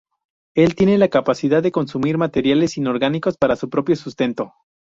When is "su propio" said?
3.55-3.95